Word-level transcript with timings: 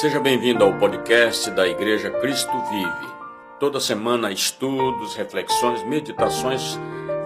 Seja 0.00 0.20
bem-vindo 0.20 0.62
ao 0.62 0.78
podcast 0.78 1.50
da 1.50 1.66
Igreja 1.66 2.08
Cristo 2.20 2.52
Vive. 2.70 3.14
Toda 3.58 3.80
semana, 3.80 4.30
estudos, 4.30 5.16
reflexões, 5.16 5.82
meditações 5.82 6.78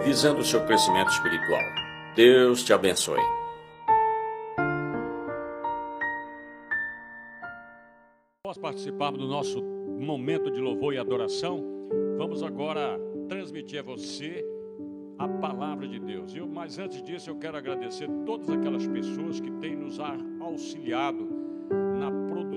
visando 0.02 0.40
o 0.40 0.44
seu 0.44 0.64
crescimento 0.64 1.10
espiritual. 1.10 1.60
Deus 2.16 2.64
te 2.64 2.72
abençoe. 2.72 3.20
Após 8.42 8.56
participarmos 8.56 9.20
do 9.20 9.28
nosso 9.28 9.62
momento 9.62 10.50
de 10.50 10.58
louvor 10.58 10.94
e 10.94 10.98
adoração, 10.98 11.62
vamos 12.16 12.42
agora 12.42 12.98
transmitir 13.28 13.80
a 13.80 13.82
você 13.82 14.42
a 15.18 15.28
palavra 15.28 15.86
de 15.86 16.00
Deus. 16.00 16.34
Eu, 16.34 16.48
mas 16.48 16.78
antes 16.78 17.02
disso, 17.02 17.28
eu 17.28 17.36
quero 17.36 17.58
agradecer 17.58 18.08
todas 18.24 18.48
aquelas 18.48 18.86
pessoas 18.86 19.40
que 19.40 19.50
têm 19.60 19.76
nos 19.76 19.98
auxiliado 20.40 21.41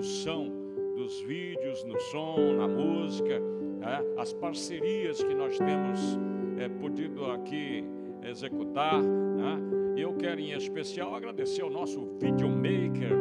produção 0.05 0.52
dos 0.95 1.20
vídeos, 1.22 1.84
no 1.84 2.00
som, 2.00 2.38
na 2.55 2.68
música, 2.68 3.41
é, 3.82 4.22
as 4.22 4.31
parcerias 4.34 5.23
que 5.23 5.34
nós 5.34 5.58
temos 5.58 6.20
é, 6.59 6.70
podido 6.70 7.26
aqui 7.26 7.84
executar. 8.22 9.02
Né? 9.02 9.58
Eu 9.98 10.14
quero 10.14 10.40
em 10.40 10.52
especial 10.52 11.16
agradecer 11.16 11.64
ao 11.64 11.72
nosso 11.72 12.05
videomaker, 12.20 13.12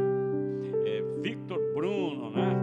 é, 0.85 1.03
Victor 1.23 1.59
Bruno, 1.75 2.31
né? 2.31 2.55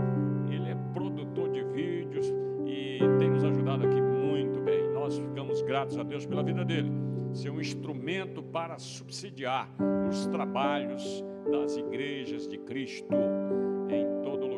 Ele 0.52 0.70
é 0.70 0.76
produtor 0.94 1.50
de 1.50 1.64
vídeos 1.64 2.32
e 2.68 3.00
tem 3.18 3.32
nos 3.32 3.44
ajudado 3.44 3.88
aqui 3.88 4.00
muito 4.00 4.62
bem. 4.62 4.88
Nós 4.94 5.18
ficamos 5.18 5.64
gratos 5.64 5.98
a 5.98 6.04
Deus 6.04 6.28
pela 6.28 6.44
vida 6.44 6.64
dele. 6.64 6.92
Ser 7.34 7.50
um 7.50 7.60
instrumento 7.60 8.44
para 8.44 8.78
subsidiar 8.78 9.68
os 10.08 10.28
trabalhos 10.28 11.24
das 11.52 11.76
igrejas 11.76 12.48
de 12.48 12.60
Cristo 12.60 13.16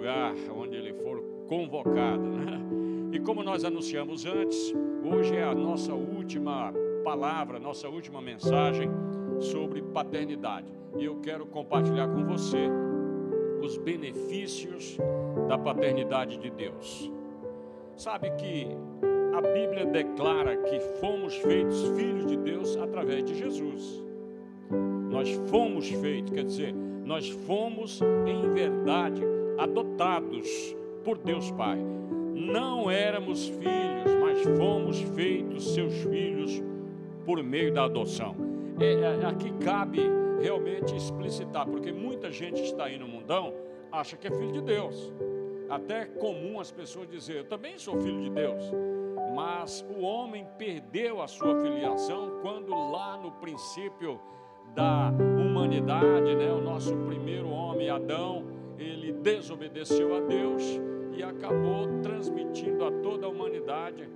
lugar 0.03 0.35
onde 0.53 0.75
ele 0.75 0.91
for 0.91 1.23
convocado. 1.47 2.23
Né? 2.23 2.59
E 3.13 3.19
como 3.21 3.41
nós 3.41 3.63
anunciamos 3.63 4.25
antes, 4.25 4.75
hoje 5.01 5.33
é 5.33 5.43
a 5.43 5.55
nossa 5.55 5.93
última 5.93 6.73
palavra, 7.05 7.57
nossa 7.57 7.87
última 7.87 8.21
mensagem 8.21 8.89
sobre 9.39 9.81
paternidade. 9.81 10.67
E 10.97 11.05
eu 11.05 11.21
quero 11.21 11.45
compartilhar 11.45 12.09
com 12.09 12.25
você 12.25 12.69
os 13.61 13.77
benefícios 13.77 14.97
da 15.47 15.57
paternidade 15.57 16.37
de 16.37 16.49
Deus. 16.49 17.09
Sabe 17.95 18.29
que 18.31 18.67
a 19.33 19.41
Bíblia 19.41 19.85
declara 19.85 20.57
que 20.57 20.81
fomos 20.99 21.33
feitos 21.37 21.81
filhos 21.95 22.25
de 22.25 22.35
Deus 22.35 22.75
através 22.75 23.23
de 23.23 23.35
Jesus. 23.35 24.03
Nós 25.09 25.29
fomos 25.47 25.87
feitos, 25.87 26.33
quer 26.33 26.43
dizer, 26.43 26.73
nós 27.05 27.29
fomos 27.29 28.01
em 28.27 28.53
verdade 28.53 29.23
adotados 29.57 30.75
por 31.03 31.17
Deus 31.17 31.51
Pai. 31.51 31.77
Não 32.33 32.89
éramos 32.89 33.47
filhos, 33.47 34.13
mas 34.21 34.41
fomos 34.57 34.99
feitos 35.15 35.73
seus 35.73 35.93
filhos 36.03 36.61
por 37.25 37.41
meio 37.43 37.73
da 37.73 37.85
adoção. 37.85 38.35
É, 38.79 38.93
é, 38.93 39.25
aqui 39.25 39.51
cabe 39.63 40.01
realmente 40.41 40.95
explicitar, 40.95 41.65
porque 41.67 41.91
muita 41.91 42.31
gente 42.31 42.61
está 42.61 42.85
aí 42.85 42.97
no 42.97 43.07
mundão, 43.07 43.53
acha 43.91 44.17
que 44.17 44.27
é 44.27 44.31
filho 44.31 44.51
de 44.51 44.61
Deus. 44.61 45.13
Até 45.69 46.01
é 46.01 46.05
comum 46.05 46.59
as 46.59 46.71
pessoas 46.71 47.07
dizer, 47.07 47.37
eu 47.37 47.43
também 47.45 47.77
sou 47.77 47.99
filho 48.01 48.21
de 48.21 48.29
Deus. 48.29 48.63
Mas 49.35 49.83
o 49.89 50.01
homem 50.01 50.45
perdeu 50.57 51.21
a 51.21 51.27
sua 51.27 51.59
filiação 51.61 52.39
quando 52.41 52.69
lá 52.91 53.17
no 53.17 53.31
princípio 53.31 54.19
da 54.75 55.11
humanidade, 55.39 56.35
né, 56.35 56.51
o 56.51 56.61
nosso 56.61 56.95
primeiro 56.97 57.49
homem, 57.49 57.89
Adão, 57.89 58.43
ele 58.77 59.13
desobedeceu 59.13 60.15
a 60.15 60.19
Deus 60.19 60.63
e 61.15 61.23
acabou 61.23 62.01
transmitindo 62.01 62.83
a 62.85 62.91
toda 62.91 63.25
a 63.25 63.29
humanidade 63.29 64.09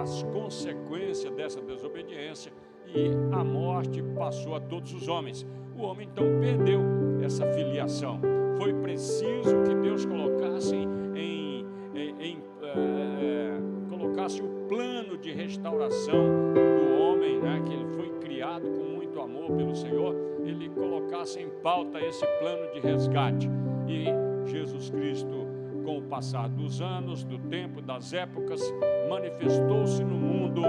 as 0.00 0.22
consequências 0.24 1.32
dessa 1.34 1.60
desobediência 1.60 2.52
e 2.86 3.10
a 3.32 3.44
morte 3.44 4.02
passou 4.14 4.54
a 4.54 4.60
todos 4.60 4.92
os 4.92 5.08
homens. 5.08 5.46
O 5.76 5.82
homem 5.82 6.08
então 6.10 6.24
perdeu 6.40 6.80
essa 7.22 7.46
filiação. 7.52 8.20
Foi 8.58 8.72
preciso 8.74 9.62
que 9.66 9.74
Deus 9.74 10.06
colocasse 10.06 10.74
em, 10.74 11.64
em, 11.94 12.14
em 12.20 12.42
é, 12.62 13.58
colocasse 13.88 14.40
o 14.40 14.48
plano 14.68 15.18
de 15.18 15.32
restauração 15.32 16.52
do 16.54 17.02
homem, 17.02 17.38
né, 17.38 17.62
que 17.66 17.72
ele 17.72 17.86
foi 17.94 18.08
criado 18.20 18.62
com 18.62 18.84
muito 18.96 19.20
amor 19.20 19.52
pelo 19.52 19.74
Senhor, 19.74 20.14
ele 20.44 20.68
colocasse 20.70 21.40
em 21.40 21.48
pauta 21.62 22.00
esse 22.00 22.24
plano 22.38 22.72
de 22.72 22.80
resgate. 22.80 23.48
E 23.88 24.50
Jesus 24.50 24.90
Cristo 24.90 25.46
com 25.86 25.98
o 25.98 26.02
passar 26.02 26.48
dos 26.48 26.80
anos, 26.80 27.22
do 27.22 27.38
tempo, 27.38 27.80
das 27.80 28.12
épocas, 28.12 28.60
manifestou-se 29.08 30.02
no 30.02 30.16
mundo 30.16 30.62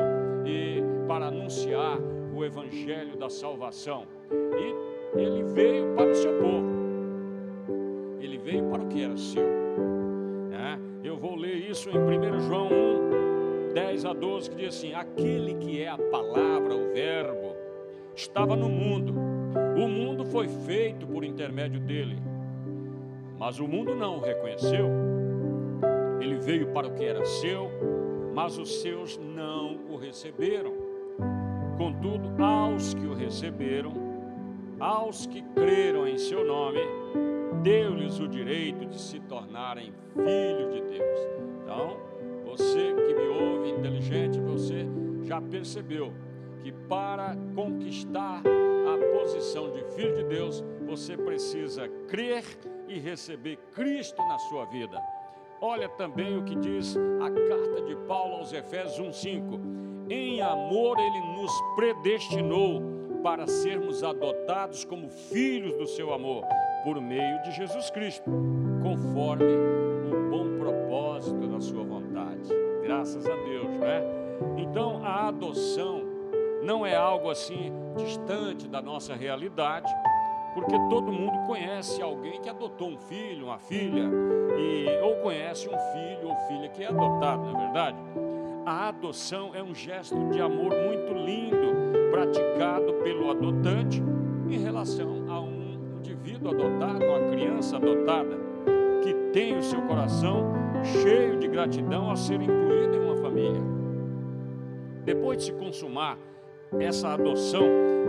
e 0.45 0.83
para 1.07 1.25
anunciar 1.25 1.97
o 2.35 2.45
evangelho 2.45 3.17
da 3.17 3.28
salvação. 3.28 4.05
E 4.31 5.19
ele 5.19 5.44
veio 5.44 5.95
para 5.95 6.11
o 6.11 6.13
seu 6.16 6.33
povo. 6.38 6.67
Ele 8.19 8.38
veio 8.38 8.69
para 8.69 8.83
o 8.83 8.88
que 8.88 9.01
era 9.01 9.17
seu. 9.17 9.44
É, 10.51 10.78
eu 11.03 11.17
vou 11.17 11.35
ler 11.35 11.55
isso 11.67 11.89
em 11.89 11.97
1 11.97 12.39
João 12.41 12.67
1, 13.72 13.73
10 13.73 14.05
a 14.05 14.13
12, 14.13 14.51
que 14.51 14.55
diz 14.55 14.75
assim: 14.75 14.94
Aquele 14.94 15.55
que 15.55 15.81
é 15.81 15.89
a 15.89 15.97
palavra, 15.97 16.75
o 16.75 16.94
Verbo, 16.94 17.55
estava 18.16 18.55
no 18.55 18.69
mundo. 18.69 19.16
O 19.75 19.88
mundo 19.88 20.23
foi 20.25 20.47
feito 20.47 21.07
por 21.07 21.23
intermédio 21.23 21.79
dele 21.79 22.36
mas 23.37 23.59
o 23.59 23.67
mundo 23.67 23.93
não 23.95 24.17
o 24.17 24.19
reconheceu. 24.19 24.89
Ele 26.19 26.37
veio 26.37 26.73
para 26.73 26.87
o 26.87 26.93
que 26.93 27.03
era 27.03 27.23
seu, 27.25 27.69
mas 28.33 28.57
os 28.57 28.81
seus 28.81 29.17
não 29.17 29.77
o 29.89 29.95
receberam. 29.95 30.73
Contudo, 31.77 32.43
aos 32.43 32.93
que 32.93 33.05
o 33.05 33.13
receberam, 33.13 33.93
aos 34.79 35.25
que 35.27 35.41
creram 35.55 36.07
em 36.07 36.17
seu 36.17 36.43
nome, 36.43 36.79
deu-lhes 37.61 38.19
o 38.19 38.27
direito 38.27 38.85
de 38.85 38.99
se 38.99 39.19
tornarem 39.19 39.93
filhos 40.13 40.73
de 40.73 40.81
Deus. 40.81 41.19
Então, 41.61 41.97
você 42.45 42.93
que 42.93 43.13
me 43.13 43.27
ouve, 43.27 43.69
inteligente, 43.69 44.39
você 44.39 44.87
já 45.23 45.39
percebeu 45.39 46.11
que 46.63 46.71
para 46.71 47.35
conquistar 47.53 48.41
a 48.41 49.19
posição 49.19 49.71
de 49.71 49.83
filho 49.95 50.15
de 50.15 50.23
Deus, 50.23 50.63
você 50.85 51.15
precisa 51.15 51.87
crer 52.07 52.43
e 52.87 52.99
receber 52.99 53.57
Cristo 53.73 54.21
na 54.27 54.37
sua 54.39 54.65
vida. 54.65 55.01
Olha 55.59 55.89
também 55.89 56.37
o 56.37 56.43
que 56.43 56.55
diz 56.55 56.95
a 56.95 57.31
carta 57.31 57.81
de 57.81 57.95
Paulo 58.07 58.35
aos 58.35 58.53
Efésios 58.53 58.99
1:5. 58.99 59.59
Em 60.09 60.41
amor 60.41 60.97
ele 60.99 61.19
nos 61.35 61.51
predestinou 61.75 62.81
para 63.23 63.47
sermos 63.47 64.03
adotados 64.03 64.85
como 64.85 65.09
filhos 65.09 65.73
do 65.73 65.87
seu 65.87 66.13
amor, 66.13 66.43
por 66.83 67.01
meio 67.01 67.41
de 67.41 67.51
Jesus 67.51 67.89
Cristo, 67.89 68.29
conforme 68.81 69.45
o 69.45 70.29
bom 70.29 70.57
propósito 70.59 71.47
da 71.47 71.59
sua 71.59 71.83
vontade. 71.83 72.49
Graças 72.83 73.25
a 73.25 73.35
Deus, 73.35 73.67
né? 73.79 74.01
Então, 74.57 75.03
a 75.03 75.27
adoção 75.27 76.03
não 76.63 76.85
é 76.85 76.95
algo 76.95 77.29
assim 77.29 77.71
distante 77.95 78.67
da 78.67 78.81
nossa 78.81 79.15
realidade 79.15 79.91
porque 80.53 80.78
todo 80.90 81.12
mundo 81.12 81.46
conhece 81.46 82.02
alguém 82.02 82.41
que 82.41 82.50
adotou 82.50 82.90
um 82.90 82.97
filho, 82.97 83.46
uma 83.47 83.59
filha, 83.59 84.09
e, 84.58 85.02
ou 85.02 85.18
conhece 85.18 85.68
um 85.68 85.78
filho 85.78 86.30
ou 86.30 86.35
filha 86.47 86.69
que 86.69 86.84
é 86.84 86.88
adotado, 86.88 87.44
não 87.44 87.59
é 87.59 87.63
verdade? 87.66 87.97
A 88.66 88.90
adoção 88.90 89.56
é 89.56 89.63
um 89.63 89.74
gesto 89.74 90.16
de 90.30 90.41
amor 90.41 90.74
muito 90.75 91.13
lindo, 91.13 92.12
praticado 92.12 92.94
pelo 93.03 93.31
adotante 93.31 94.02
em 94.49 94.58
relação 94.59 95.26
a 95.29 95.40
um 95.40 95.78
indivíduo 95.99 96.52
adotado, 96.52 97.05
uma 97.05 97.29
criança 97.29 97.78
adotada, 97.78 98.38
que 99.03 99.14
tem 99.32 99.58
o 99.58 99.64
seu 99.64 99.82
coração 99.84 100.52
cheio 100.84 101.38
de 101.38 101.47
gratidão 101.47 102.11
a 102.11 102.16
ser 102.16 102.41
incluído 102.41 102.96
em 102.96 103.00
uma 103.00 103.16
família. 103.17 103.61
Depois 105.05 105.38
de 105.38 105.46
se 105.46 105.53
consumar 105.53 106.17
essa 106.79 107.09
adoção, 107.09 107.66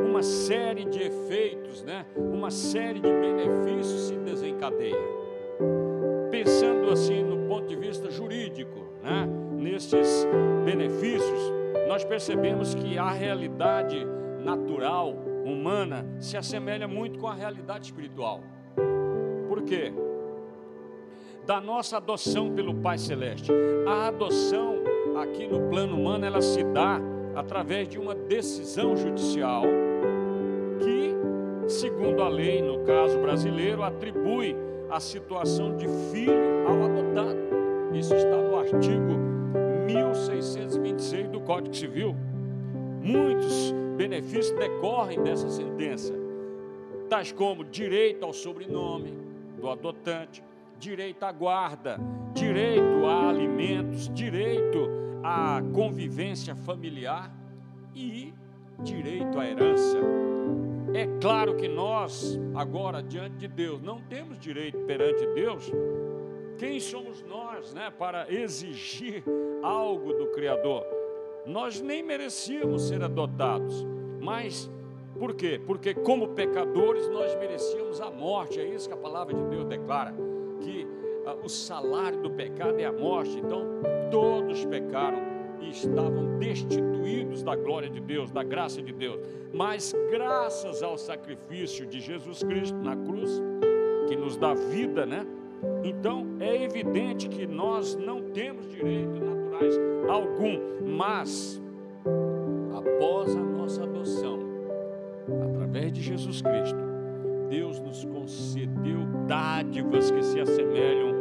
uma 0.09 0.23
série 0.23 0.85
de 0.85 1.03
efeitos, 1.03 1.83
né? 1.83 2.05
uma 2.17 2.51
série 2.51 3.01
de 3.01 3.11
benefícios 3.11 4.09
se 4.09 4.17
desencadeia. 4.17 4.97
Pensando 6.31 6.91
assim 6.91 7.23
no 7.23 7.49
ponto 7.49 7.67
de 7.67 7.77
vista 7.77 8.11
jurídico, 8.11 8.81
né? 9.03 9.29
nesses 9.53 10.27
benefícios, 10.65 11.53
nós 11.87 12.05
percebemos 12.05 12.75
que 12.75 12.99
a 12.99 13.11
realidade 13.11 14.07
natural, 14.45 15.15
humana, 15.45 16.07
se 16.19 16.37
assemelha 16.37 16.87
muito 16.87 17.19
com 17.19 17.27
a 17.27 17.35
realidade 17.35 17.87
espiritual. 17.87 18.41
Por 19.49 19.63
quê? 19.63 19.93
Da 21.47 21.61
nossa 21.61 21.97
adoção 21.97 22.55
pelo 22.55 22.75
Pai 22.75 22.99
Celeste. 22.99 23.51
A 23.87 24.09
adoção 24.09 24.77
aqui 25.21 25.47
no 25.47 25.69
plano 25.69 25.97
humano, 25.97 26.25
ela 26.25 26.43
se 26.43 26.63
dá 26.63 27.01
através 27.39 27.89
de 27.89 27.99
uma 27.99 28.17
decisão 28.17 28.97
judicial 28.97 29.63
que, 30.81 31.71
segundo 31.71 32.21
a 32.21 32.29
lei, 32.29 32.61
no 32.61 32.81
caso 32.81 33.17
brasileiro, 33.21 33.85
atribui 33.85 34.57
a 34.91 34.99
situação 34.99 35.77
de 35.77 35.87
filho 36.11 36.67
ao 36.67 36.83
adotado. 36.83 37.39
Isso 37.95 38.13
está 38.13 38.37
no 38.37 38.57
artigo 38.57 39.17
1626 39.87 41.29
do 41.29 41.41
Código 41.41 41.75
Civil. 41.77 42.17
Muitos 43.01 43.73
benefícios 43.97 44.51
decorrem 44.59 45.23
dessa 45.23 45.49
sentença, 45.49 46.13
tais 47.09 47.31
como 47.31 47.63
direito 47.63 48.25
ao 48.25 48.33
sobrenome 48.33 49.17
do 49.57 49.71
adotante, 49.71 50.43
direito 50.77 51.23
à 51.23 51.31
guarda, 51.31 52.01
direito 52.35 53.07
a 53.07 53.29
alimentos, 53.29 54.09
direito 54.13 55.08
à 55.23 55.63
convivência 55.75 56.55
familiar 56.55 57.33
e 57.95 58.33
direito 58.83 59.39
à 59.39 59.47
herança. 59.47 59.99
É 60.95 61.07
claro 61.21 61.55
que 61.57 61.69
nós, 61.69 62.39
agora, 62.55 63.03
diante 63.03 63.37
de 63.37 63.49
Deus, 63.49 63.81
não 63.83 64.01
temos 64.01 64.39
direito 64.39 64.79
perante 64.81 65.27
Deus. 65.35 65.71
Quem 66.57 66.81
somos 66.81 67.23
nós, 67.23 67.75
né, 67.75 67.91
para 67.91 68.33
exigir 68.33 69.23
algo 69.63 70.13
do 70.15 70.29
Criador? 70.29 70.85
Nós 71.47 71.81
nem 71.81 72.03
merecíamos 72.03 72.89
ser 72.89 73.03
adotados, 73.03 73.87
mas 74.21 74.71
por 75.19 75.35
quê? 75.35 75.61
Porque 75.67 75.95
como 75.95 76.29
pecadores 76.29 77.09
nós 77.09 77.35
merecíamos 77.37 78.01
a 78.01 78.11
morte, 78.11 78.61
é 78.61 78.65
isso 78.65 78.89
que 78.89 78.95
a 78.95 78.99
palavra 78.99 79.35
de 79.35 79.43
Deus 79.45 79.65
declara, 79.65 80.15
o 81.35 81.49
salário 81.49 82.21
do 82.21 82.31
pecado 82.31 82.79
é 82.79 82.85
a 82.85 82.93
morte. 82.93 83.39
Então, 83.39 83.65
todos 84.11 84.65
pecaram 84.65 85.19
e 85.61 85.71
estavam 85.71 86.39
destituídos 86.39 87.43
da 87.43 87.55
glória 87.57 87.89
de 87.89 88.01
Deus, 88.01 88.31
da 88.31 88.43
graça 88.43 88.83
de 88.83 88.93
Deus. 88.93 89.21
Mas 89.53 89.95
graças 90.11 90.83
ao 90.83 90.97
sacrifício 90.97 91.87
de 91.87 92.01
Jesus 92.01 92.43
Cristo 92.43 92.77
na 92.77 92.97
cruz, 92.97 93.41
que 94.09 94.17
nos 94.17 94.37
dá 94.37 94.55
vida, 94.55 95.05
né? 95.05 95.27
Então 95.83 96.25
é 96.41 96.63
evidente 96.63 97.29
que 97.29 97.47
nós 97.47 97.97
não 97.97 98.23
temos 98.31 98.71
direitos 98.71 99.21
naturais 99.21 99.75
algum, 100.09 100.59
mas 100.97 101.61
após 102.73 103.35
a 103.37 103.41
nossa 103.41 103.83
adoção, 103.83 104.39
através 105.51 105.93
de 105.93 106.03
Jesus 106.03 106.41
Cristo, 106.41 106.79
Deus 107.51 107.81
nos 107.81 108.05
concedeu 108.05 109.01
dádivas 109.27 110.11
que 110.11 110.23
se 110.23 110.41
assemelham 110.41 111.18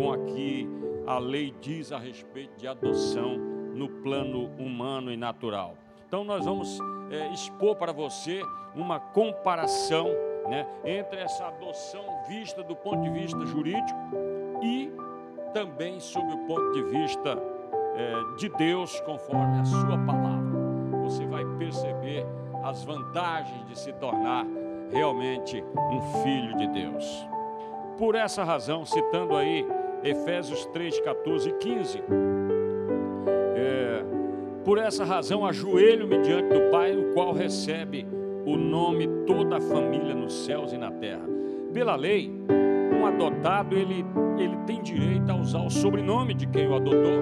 com 0.00 0.14
aqui 0.14 0.66
a 1.06 1.18
lei 1.18 1.54
diz 1.60 1.92
a 1.92 1.98
respeito 1.98 2.56
de 2.56 2.66
adoção 2.66 3.36
no 3.74 3.86
plano 3.86 4.46
humano 4.58 5.12
e 5.12 5.16
natural. 5.16 5.74
Então 6.06 6.24
nós 6.24 6.46
vamos 6.46 6.78
é, 7.10 7.28
expor 7.34 7.76
para 7.76 7.92
você 7.92 8.40
uma 8.74 8.98
comparação 8.98 10.06
né, 10.48 10.66
entre 10.86 11.20
essa 11.20 11.48
adoção 11.48 12.02
vista 12.26 12.62
do 12.62 12.74
ponto 12.74 13.02
de 13.02 13.10
vista 13.10 13.44
jurídico 13.44 13.98
e 14.62 14.90
também 15.52 16.00
sob 16.00 16.32
o 16.32 16.46
ponto 16.46 16.72
de 16.72 16.82
vista 16.84 17.36
é, 17.94 18.36
de 18.38 18.48
Deus, 18.48 18.98
conforme 19.02 19.58
a 19.58 19.64
sua 19.66 19.98
palavra. 19.98 20.50
Você 21.02 21.26
vai 21.26 21.44
perceber 21.58 22.24
as 22.64 22.82
vantagens 22.84 23.66
de 23.66 23.78
se 23.78 23.92
tornar 23.92 24.46
realmente 24.90 25.62
um 25.62 26.00
filho 26.22 26.56
de 26.56 26.68
Deus. 26.68 27.28
Por 27.98 28.14
essa 28.14 28.42
razão, 28.42 28.86
citando 28.86 29.36
aí 29.36 29.66
Efésios 30.04 30.66
3, 30.66 31.00
14 31.00 31.48
e 31.48 31.52
15. 31.52 32.02
É, 33.56 34.04
por 34.64 34.78
essa 34.78 35.04
razão, 35.04 35.44
ajoelho-me 35.44 36.18
diante 36.18 36.54
do 36.54 36.70
Pai, 36.70 36.96
o 36.96 37.12
qual 37.12 37.32
recebe 37.32 38.06
o 38.46 38.56
nome 38.56 39.08
toda 39.26 39.56
a 39.56 39.60
família 39.60 40.14
nos 40.14 40.44
céus 40.44 40.72
e 40.72 40.78
na 40.78 40.90
terra. 40.90 41.28
Pela 41.72 41.96
lei, 41.96 42.32
um 42.98 43.06
adotado 43.06 43.76
ele, 43.76 44.04
ele 44.38 44.56
tem 44.66 44.82
direito 44.82 45.30
a 45.30 45.36
usar 45.36 45.60
o 45.60 45.70
sobrenome 45.70 46.34
de 46.34 46.46
quem 46.46 46.66
o 46.68 46.74
adotou. 46.74 47.20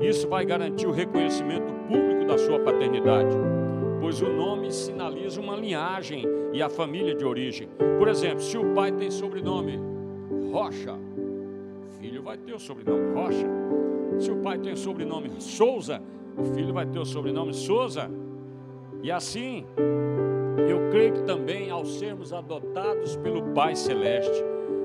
Isso 0.00 0.28
vai 0.28 0.44
garantir 0.44 0.86
o 0.86 0.92
reconhecimento 0.92 1.72
público 1.88 2.24
da 2.24 2.38
sua 2.38 2.58
paternidade 2.60 3.36
pois 4.00 4.22
o 4.22 4.28
nome 4.28 4.72
sinaliza 4.72 5.40
uma 5.40 5.54
linhagem 5.54 6.24
e 6.52 6.62
a 6.62 6.68
família 6.68 7.14
de 7.14 7.24
origem. 7.24 7.68
Por 7.98 8.08
exemplo, 8.08 8.40
se 8.40 8.56
o 8.58 8.74
pai 8.74 8.90
tem 8.90 9.10
sobrenome 9.10 9.78
Rocha, 10.50 10.98
vai 12.30 12.38
ter 12.38 12.54
o 12.54 12.60
sobrenome 12.60 13.12
Rocha. 13.12 13.46
Se 14.20 14.30
o 14.30 14.36
pai 14.36 14.56
tem 14.56 14.72
o 14.72 14.76
sobrenome 14.76 15.28
Souza, 15.40 16.00
o 16.38 16.44
filho 16.54 16.72
vai 16.72 16.86
ter 16.86 17.00
o 17.00 17.04
sobrenome 17.04 17.52
Souza. 17.52 18.08
E 19.02 19.10
assim, 19.10 19.66
eu 20.68 20.88
creio 20.92 21.14
que 21.14 21.22
também 21.24 21.70
ao 21.70 21.84
sermos 21.84 22.32
adotados 22.32 23.16
pelo 23.16 23.52
Pai 23.52 23.74
Celeste, 23.74 24.44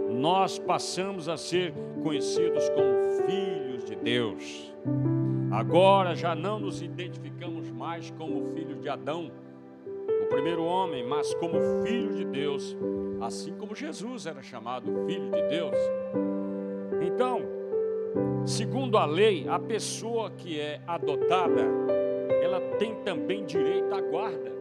nós 0.09 0.57
passamos 0.57 1.29
a 1.29 1.37
ser 1.37 1.71
conhecidos 2.01 2.67
como 2.69 3.27
filhos 3.27 3.83
de 3.83 3.95
Deus. 3.95 4.73
Agora 5.51 6.15
já 6.15 6.33
não 6.33 6.59
nos 6.59 6.81
identificamos 6.81 7.69
mais 7.69 8.09
como 8.09 8.55
filhos 8.55 8.81
de 8.81 8.89
Adão, 8.89 9.29
o 10.23 10.25
primeiro 10.29 10.63
homem, 10.63 11.05
mas 11.05 11.31
como 11.35 11.59
filho 11.83 12.15
de 12.15 12.25
Deus, 12.25 12.75
assim 13.21 13.53
como 13.53 13.75
Jesus 13.75 14.25
era 14.25 14.41
chamado 14.41 14.91
filho 15.05 15.29
de 15.29 15.43
Deus. 15.43 15.77
Então, 17.15 17.43
segundo 18.45 18.97
a 18.97 19.05
lei, 19.05 19.47
a 19.47 19.57
pessoa 19.57 20.29
que 20.31 20.59
é 20.59 20.81
adotada, 20.85 21.61
ela 22.43 22.59
tem 22.77 22.93
também 23.05 23.45
direito 23.45 23.95
à 23.95 24.01
guarda. 24.01 24.51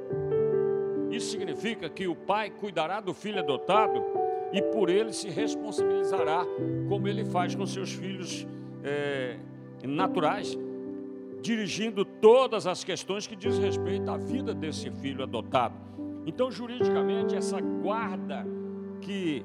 Isso 1.10 1.32
significa 1.32 1.88
que 1.88 2.06
o 2.06 2.14
pai 2.14 2.50
cuidará 2.50 3.00
do 3.00 3.12
filho 3.12 3.40
adotado 3.40 4.00
e 4.52 4.62
por 4.62 4.88
ele 4.88 5.12
se 5.12 5.28
responsabilizará, 5.28 6.46
como 6.88 7.08
ele 7.08 7.24
faz 7.24 7.56
com 7.56 7.66
seus 7.66 7.92
filhos 7.92 8.46
é, 8.84 9.36
naturais 9.82 10.56
dirigindo 11.42 12.04
todas 12.04 12.68
as 12.68 12.84
questões 12.84 13.26
que 13.26 13.34
diz 13.34 13.58
respeito 13.58 14.08
à 14.12 14.16
vida 14.16 14.54
desse 14.54 14.92
filho 14.92 15.24
adotado. 15.24 15.74
Então, 16.24 16.52
juridicamente, 16.52 17.34
essa 17.34 17.60
guarda 17.60 18.46
que 19.00 19.44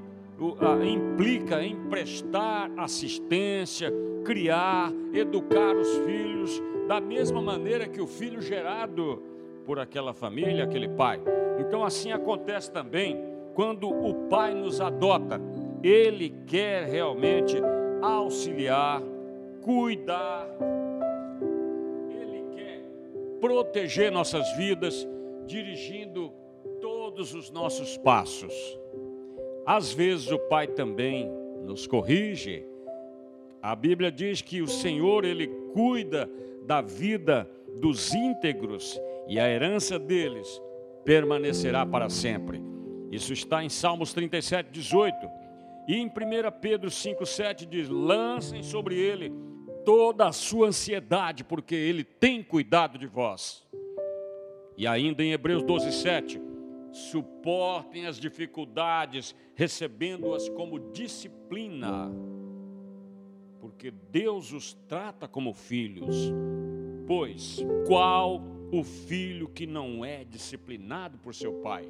implica 0.85 1.63
em 1.63 1.75
prestar 1.89 2.71
assistência, 2.77 3.91
criar, 4.23 4.91
educar 5.13 5.75
os 5.75 5.89
filhos 5.99 6.61
da 6.87 6.99
mesma 7.01 7.41
maneira 7.41 7.87
que 7.87 8.01
o 8.01 8.07
filho 8.07 8.41
gerado 8.41 9.21
por 9.65 9.79
aquela 9.79 10.13
família, 10.13 10.63
aquele 10.63 10.89
pai. 10.89 11.21
Então, 11.59 11.83
assim 11.83 12.11
acontece 12.11 12.71
também 12.71 13.17
quando 13.53 13.89
o 13.89 14.27
pai 14.29 14.53
nos 14.53 14.81
adota. 14.81 15.39
Ele 15.83 16.33
quer 16.47 16.85
realmente 16.85 17.57
auxiliar, 18.01 19.01
cuidar, 19.61 20.47
proteger 23.39 24.11
nossas 24.11 24.51
vidas, 24.55 25.07
dirigindo 25.45 26.31
todos 26.81 27.33
os 27.33 27.49
nossos 27.49 27.97
passos. 27.97 28.79
Às 29.69 29.93
vezes 29.93 30.31
o 30.31 30.39
Pai 30.39 30.65
também 30.65 31.31
nos 31.63 31.85
corrige. 31.85 32.65
A 33.61 33.75
Bíblia 33.75 34.11
diz 34.11 34.41
que 34.41 34.63
o 34.63 34.67
Senhor 34.67 35.23
ele 35.23 35.45
cuida 35.73 36.27
da 36.65 36.81
vida 36.81 37.47
dos 37.79 38.11
íntegros 38.11 38.99
e 39.27 39.39
a 39.39 39.47
herança 39.47 39.99
deles 39.99 40.59
permanecerá 41.05 41.85
para 41.85 42.09
sempre. 42.09 42.59
Isso 43.11 43.31
está 43.31 43.63
em 43.63 43.69
Salmos 43.69 44.11
37, 44.11 44.71
18. 44.71 45.15
E 45.87 45.97
em 45.97 46.07
1 46.07 46.11
Pedro 46.59 46.89
5, 46.89 47.23
7 47.23 47.67
diz: 47.67 47.87
lancem 47.87 48.63
sobre 48.63 48.95
ele 48.95 49.31
toda 49.85 50.27
a 50.27 50.31
sua 50.31 50.69
ansiedade, 50.69 51.43
porque 51.43 51.75
Ele 51.75 52.03
tem 52.03 52.41
cuidado 52.41 52.97
de 52.97 53.05
vós. 53.05 53.63
E 54.75 54.87
ainda 54.87 55.23
em 55.23 55.31
Hebreus 55.31 55.61
12, 55.61 55.91
7, 55.91 56.48
suportem 56.91 58.05
as 58.05 58.19
dificuldades, 58.19 59.35
recebendo-as 59.55 60.49
como 60.49 60.91
disciplina, 60.91 62.11
porque 63.59 63.91
Deus 63.91 64.51
os 64.51 64.73
trata 64.87 65.27
como 65.27 65.53
filhos. 65.53 66.31
Pois 67.05 67.57
qual 67.87 68.41
o 68.71 68.83
filho 68.83 69.47
que 69.49 69.65
não 69.65 70.05
é 70.05 70.23
disciplinado 70.23 71.17
por 71.17 71.33
seu 71.33 71.53
pai? 71.61 71.89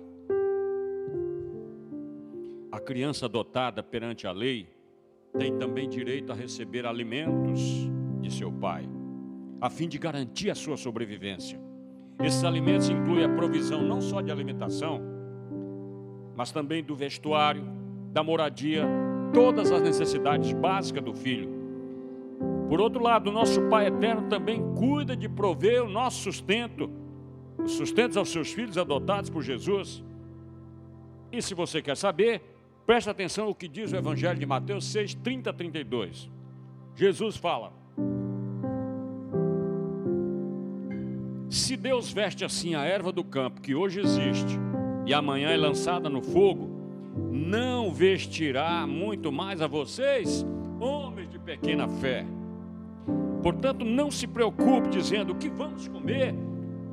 A 2.72 2.80
criança 2.80 3.26
adotada 3.26 3.84
perante 3.84 4.26
a 4.26 4.32
lei 4.32 4.70
tem 5.38 5.58
também 5.58 5.88
direito 5.88 6.32
a 6.32 6.36
receber 6.36 6.86
alimentos 6.86 7.60
de 8.22 8.32
seu 8.32 8.52
pai, 8.52 8.88
a 9.62 9.70
fim 9.70 9.88
de 9.88 9.98
garantir 9.98 10.50
a 10.50 10.56
sua 10.56 10.78
sobrevivência. 10.78 11.69
Esses 12.22 12.44
alimentos 12.44 12.90
incluem 12.90 13.24
a 13.24 13.30
provisão 13.30 13.82
não 13.82 14.02
só 14.02 14.22
de 14.22 14.32
alimentação, 14.32 15.02
mas 16.36 16.52
também 16.52 16.84
do 16.84 16.96
vestuário, 16.96 17.64
da 18.12 18.24
moradia, 18.24 18.86
todas 19.34 19.72
as 19.72 19.82
necessidades 19.82 20.52
básicas 20.54 21.04
do 21.04 21.14
filho. 21.14 21.50
Por 22.68 22.80
outro 22.82 23.02
lado, 23.02 23.32
nosso 23.32 23.62
Pai 23.70 23.88
eterno 23.88 24.28
também 24.30 24.62
cuida 24.76 25.16
de 25.16 25.30
prover 25.30 25.84
o 25.84 25.90
nosso 25.90 26.24
sustento, 26.24 26.90
os 27.64 27.72
sustentos 27.72 28.18
aos 28.18 28.30
seus 28.30 28.52
filhos 28.52 28.78
adotados 28.78 29.30
por 29.30 29.42
Jesus. 29.42 30.04
E 31.32 31.42
se 31.42 31.54
você 31.54 31.82
quer 31.82 31.96
saber, 31.96 32.42
Presta 32.90 33.12
atenção 33.12 33.46
no 33.46 33.54
que 33.54 33.68
diz 33.68 33.92
o 33.92 33.96
Evangelho 33.96 34.40
de 34.40 34.48
Mateus 34.48 34.86
6, 34.86 35.14
30 35.14 35.52
a 35.52 35.54
32. 35.54 36.28
Jesus 36.96 37.38
fala: 37.38 37.72
Se 41.50 41.76
Deus 41.76 42.12
veste 42.12 42.46
assim 42.46 42.76
a 42.76 42.86
erva 42.86 43.12
do 43.12 43.24
campo 43.24 43.60
que 43.60 43.74
hoje 43.74 44.00
existe 44.00 44.60
e 45.04 45.14
amanhã 45.16 45.50
é 45.50 45.58
lançada 45.58 46.08
no 46.08 46.22
fogo, 46.22 46.70
não 47.32 47.92
vestirá 47.92 48.86
muito 48.86 49.32
mais 49.32 49.60
a 49.60 49.66
vocês, 49.66 50.46
homens 50.80 51.28
de 51.32 51.40
pequena 51.40 51.88
fé. 51.88 52.24
Portanto, 53.42 53.84
não 53.84 54.12
se 54.12 54.28
preocupe 54.28 54.90
dizendo 54.90 55.34
o 55.34 55.36
que 55.36 55.50
vamos 55.50 55.88
comer, 55.88 56.36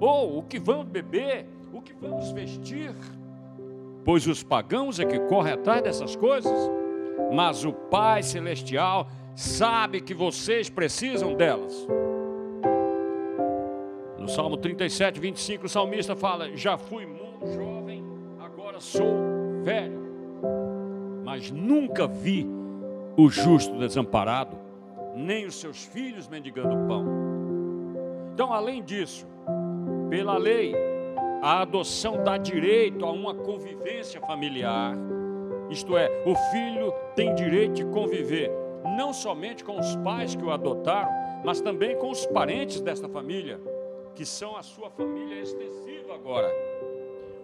ou 0.00 0.38
o 0.38 0.42
que 0.42 0.58
vamos 0.58 0.86
beber, 0.86 1.46
o 1.70 1.82
que 1.82 1.92
vamos 1.92 2.32
vestir, 2.32 2.94
pois 4.06 4.26
os 4.26 4.42
pagãos 4.42 4.98
é 4.98 5.04
que 5.04 5.18
correm 5.20 5.52
atrás 5.52 5.82
dessas 5.82 6.16
coisas, 6.16 6.70
mas 7.30 7.62
o 7.62 7.74
Pai 7.74 8.22
Celestial 8.22 9.06
sabe 9.34 10.00
que 10.00 10.14
vocês 10.14 10.70
precisam 10.70 11.34
delas. 11.34 11.86
No 14.26 14.32
Salmo 14.32 14.56
37, 14.56 15.20
25, 15.20 15.66
o 15.66 15.68
salmista 15.68 16.16
fala: 16.16 16.50
Já 16.56 16.76
fui 16.76 17.06
muito 17.06 17.46
jovem, 17.46 18.04
agora 18.40 18.80
sou 18.80 19.62
velho, 19.62 20.00
mas 21.24 21.48
nunca 21.52 22.08
vi 22.08 22.44
o 23.16 23.30
justo 23.30 23.78
desamparado 23.78 24.58
nem 25.14 25.46
os 25.46 25.54
seus 25.54 25.84
filhos 25.84 26.26
mendigando 26.26 26.88
pão. 26.88 27.04
Então, 28.34 28.52
além 28.52 28.82
disso, 28.82 29.28
pela 30.10 30.36
lei, 30.36 30.74
a 31.40 31.62
adoção 31.62 32.24
dá 32.24 32.36
direito 32.36 33.04
a 33.04 33.12
uma 33.12 33.32
convivência 33.32 34.20
familiar, 34.22 34.96
isto 35.70 35.96
é, 35.96 36.10
o 36.26 36.34
filho 36.50 36.92
tem 37.14 37.32
direito 37.32 37.74
de 37.74 37.84
conviver 37.84 38.50
não 38.96 39.12
somente 39.12 39.62
com 39.62 39.78
os 39.78 39.94
pais 39.94 40.34
que 40.34 40.44
o 40.44 40.50
adotaram, 40.50 41.12
mas 41.44 41.60
também 41.60 41.96
com 41.96 42.10
os 42.10 42.26
parentes 42.26 42.80
desta 42.80 43.08
família, 43.08 43.60
que 44.16 44.24
são 44.24 44.56
a 44.56 44.62
sua 44.62 44.88
família 44.88 45.42
extensiva 45.42 46.14
agora. 46.14 46.50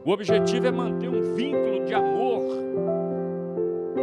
O 0.03 0.11
objetivo 0.11 0.67
é 0.67 0.71
manter 0.71 1.07
um 1.07 1.35
vínculo 1.35 1.85
de 1.85 1.93
amor, 1.93 2.41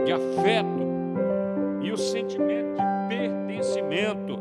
de 0.05 0.11
afeto 0.11 1.81
e 1.81 1.91
o 1.91 1.97
sentimento 1.97 2.77
de 2.77 3.17
pertencimento 3.17 4.39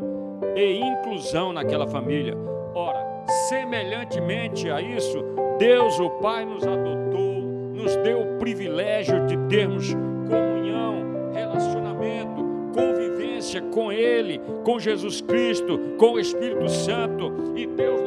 e 0.55 0.79
inclusão 0.79 1.51
naquela 1.51 1.87
família. 1.87 2.37
Ora, 2.75 3.03
semelhantemente 3.49 4.69
a 4.69 4.79
isso, 4.79 5.17
Deus, 5.57 5.99
o 5.99 6.11
Pai, 6.21 6.45
nos 6.45 6.63
adotou, 6.67 7.41
nos 7.73 7.95
deu 7.97 8.21
o 8.21 8.37
privilégio 8.37 9.25
de 9.25 9.35
termos 9.47 9.91
comunhão, 10.29 11.31
relacionamento, 11.33 12.45
convivência 12.75 13.59
com 13.63 13.91
Ele, 13.91 14.39
com 14.63 14.79
Jesus 14.79 15.19
Cristo, 15.19 15.79
com 15.97 16.13
o 16.13 16.19
Espírito 16.19 16.69
Santo, 16.69 17.33
e 17.55 17.65
Deus 17.65 17.98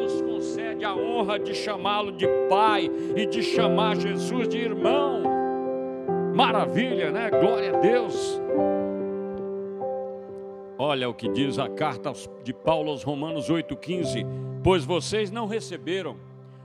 honra 1.02 1.38
de 1.38 1.54
chamá-lo 1.54 2.12
de 2.12 2.26
Pai 2.48 2.90
e 3.16 3.26
de 3.26 3.42
chamar 3.42 3.96
Jesus 3.96 4.48
de 4.48 4.58
irmão. 4.58 5.22
Maravilha, 6.34 7.10
né? 7.10 7.30
Glória 7.30 7.76
a 7.76 7.78
Deus. 7.80 8.40
Olha 10.78 11.08
o 11.08 11.14
que 11.14 11.28
diz 11.28 11.58
a 11.58 11.68
carta 11.68 12.12
de 12.42 12.52
Paulo 12.52 12.90
aos 12.90 13.02
Romanos 13.02 13.50
8,15: 13.50 14.26
Pois 14.64 14.84
vocês 14.84 15.30
não 15.30 15.46
receberam 15.46 16.16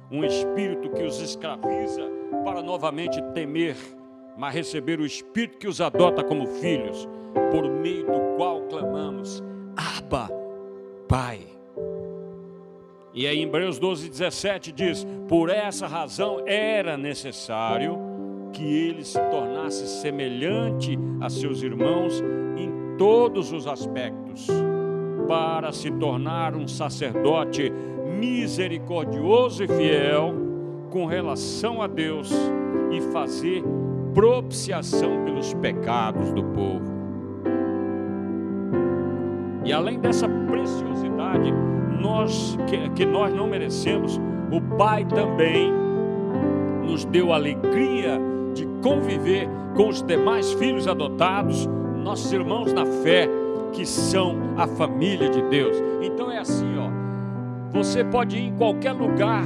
um 0.10 0.24
espírito 0.24 0.90
que 0.90 1.04
os 1.04 1.20
escraviza 1.20 2.10
para 2.44 2.62
novamente 2.62 3.22
temer, 3.34 3.76
mas 4.38 4.54
receberam 4.54 5.04
o 5.04 5.06
espírito 5.06 5.58
que 5.58 5.68
os 5.68 5.82
adota 5.82 6.24
como 6.24 6.48
filhos, 6.48 7.08
por 7.52 7.70
meio 7.70 8.06
do 8.06 8.38
qual 8.38 8.62
clamamos: 8.62 9.44
Abba, 9.76 10.30
Pai. 11.08 11.57
E 13.18 13.26
aí 13.26 13.40
em 13.40 13.46
Hebreus 13.46 13.80
12, 13.80 14.12
17 14.12 14.72
diz: 14.72 15.08
Por 15.28 15.50
essa 15.50 15.88
razão 15.88 16.44
era 16.46 16.96
necessário 16.96 17.98
que 18.54 18.64
ele 18.64 19.04
se 19.04 19.20
tornasse 19.32 19.88
semelhante 19.88 21.00
a 21.20 21.28
seus 21.28 21.64
irmãos 21.64 22.24
em 22.56 22.96
todos 22.96 23.52
os 23.52 23.66
aspectos, 23.66 24.46
para 25.28 25.72
se 25.72 25.90
tornar 25.94 26.56
um 26.56 26.68
sacerdote 26.68 27.74
misericordioso 28.20 29.64
e 29.64 29.68
fiel 29.68 30.36
com 30.92 31.08
relação 31.08 31.82
a 31.82 31.88
Deus 31.88 32.32
e 32.92 33.02
fazer 33.12 33.64
propiciação 34.14 35.26
pelos 35.26 35.56
pecados 35.56 36.32
do 36.34 36.44
povo. 36.44 36.86
E 39.66 39.74
além 39.74 40.00
dessa 40.00 40.30
preciosidade, 40.30 41.52
nós 42.00 42.58
que, 42.68 42.90
que 42.92 43.06
nós 43.06 43.34
não 43.34 43.48
merecemos, 43.48 44.20
o 44.52 44.62
Pai 44.78 45.06
também 45.06 45.72
nos 46.84 47.06
deu 47.06 47.34
alegria 47.34 48.20
de 48.54 48.66
conviver 48.82 49.48
com 49.76 49.90
os 49.90 50.02
demais 50.02 50.54
filhos 50.54 50.88
adotados 50.88 51.68
nossos 52.04 52.32
irmãos 52.32 52.72
na 52.72 52.86
fé, 52.86 53.28
que 53.74 53.86
são 53.86 54.38
a 54.58 54.66
família 54.66 55.30
de 55.30 55.42
Deus. 55.44 55.76
Então 56.02 56.32
é 56.32 56.38
assim, 56.38 56.78
ó. 56.78 56.90
Você 57.78 58.04
pode 58.06 58.38
ir 58.38 58.46
em 58.46 58.56
qualquer 58.56 58.94
lugar 58.94 59.44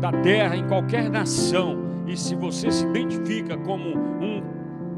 da 0.00 0.10
terra, 0.10 0.56
em 0.56 0.66
qualquer 0.66 1.10
nação, 1.10 1.78
e 2.06 2.16
se 2.16 2.34
você 2.34 2.70
se 2.72 2.86
identifica 2.86 3.56
como 3.58 3.90
um 3.90 4.42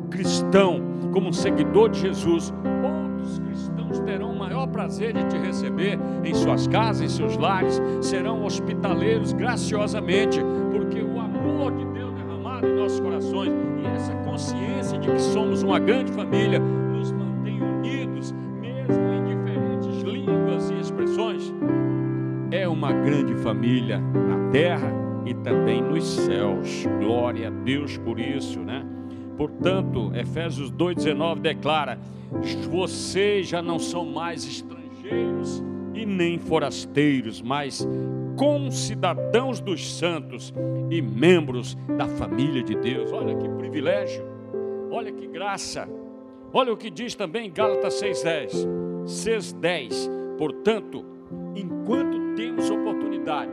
cristão, 0.08 0.80
como 1.12 1.28
um 1.28 1.32
seguidor 1.32 1.90
de 1.90 2.00
Jesus, 2.00 2.54
outros 2.82 3.38
cristãos 3.40 3.73
terão 4.00 4.32
o 4.32 4.38
maior 4.38 4.66
prazer 4.66 5.12
de 5.12 5.24
te 5.24 5.36
receber 5.38 5.98
em 6.24 6.34
suas 6.34 6.66
casas, 6.66 7.02
em 7.02 7.08
seus 7.08 7.36
lares, 7.36 7.80
serão 8.00 8.44
hospitaleiros 8.44 9.32
graciosamente, 9.32 10.40
porque 10.70 11.00
o 11.00 11.20
amor 11.20 11.72
de 11.72 11.84
Deus 11.86 12.12
derramado 12.14 12.66
em 12.66 12.76
nossos 12.76 13.00
corações 13.00 13.52
e 13.82 13.86
essa 13.86 14.14
consciência 14.24 14.98
de 14.98 15.10
que 15.10 15.20
somos 15.20 15.62
uma 15.62 15.78
grande 15.78 16.12
família 16.12 16.60
é 22.54 22.68
uma 22.68 22.92
grande 22.92 23.34
família 23.34 23.98
na 23.98 24.50
terra 24.50 24.92
e 25.26 25.34
também 25.34 25.82
nos 25.82 26.04
céus. 26.04 26.86
Glória 27.00 27.48
a 27.48 27.50
Deus 27.50 27.96
por 27.98 28.20
isso, 28.20 28.60
né? 28.60 28.93
Portanto, 29.36 30.12
Efésios 30.14 30.70
2,19 30.70 31.40
declara: 31.40 31.98
vocês 32.70 33.48
já 33.48 33.62
não 33.62 33.78
são 33.78 34.04
mais 34.04 34.44
estrangeiros 34.44 35.62
e 35.94 36.04
nem 36.04 36.38
forasteiros, 36.38 37.40
mas 37.40 37.86
concidadãos 38.36 39.60
dos 39.60 39.96
santos 39.96 40.52
e 40.90 41.00
membros 41.00 41.76
da 41.96 42.08
família 42.08 42.62
de 42.62 42.74
Deus. 42.74 43.12
Olha 43.12 43.34
que 43.36 43.48
privilégio, 43.48 44.24
olha 44.90 45.12
que 45.12 45.26
graça. 45.26 45.88
Olha 46.52 46.72
o 46.72 46.76
que 46.76 46.88
diz 46.90 47.14
também 47.14 47.50
Gálatas 47.50 48.00
6,10. 48.00 48.66
6,10. 49.04 50.36
Portanto, 50.38 51.04
enquanto 51.54 52.34
temos 52.36 52.70
oportunidade, 52.70 53.52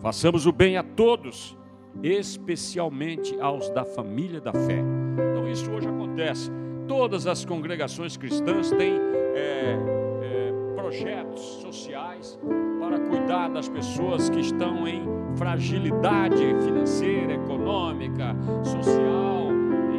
façamos 0.00 0.46
o 0.46 0.52
bem 0.52 0.76
a 0.76 0.82
todos, 0.82 1.56
especialmente 2.02 3.38
aos 3.40 3.68
da 3.70 3.84
família 3.84 4.40
da 4.40 4.52
fé. 4.52 4.82
Então, 5.30 5.48
isso 5.48 5.70
hoje 5.70 5.88
acontece. 5.88 6.50
Todas 6.86 7.26
as 7.26 7.44
congregações 7.44 8.16
cristãs 8.16 8.70
têm 8.70 9.00
é, 9.34 9.76
é, 10.22 10.74
projetos 10.74 11.40
sociais 11.40 12.38
para 12.78 13.00
cuidar 13.00 13.48
das 13.48 13.68
pessoas 13.68 14.30
que 14.30 14.40
estão 14.40 14.86
em 14.86 15.02
fragilidade 15.36 16.42
financeira, 16.64 17.34
econômica, 17.34 18.36
social, 18.62 19.48